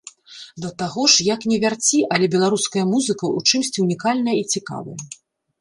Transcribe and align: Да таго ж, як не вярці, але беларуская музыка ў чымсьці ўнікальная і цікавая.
Да 0.63 0.69
таго 0.81 1.03
ж, 1.15 1.25
як 1.33 1.41
не 1.51 1.57
вярці, 1.63 1.99
але 2.15 2.29
беларуская 2.37 2.85
музыка 2.95 3.25
ў 3.37 3.53
чымсьці 3.53 3.79
ўнікальная 3.87 4.35
і 4.41 4.49
цікавая. 4.57 4.99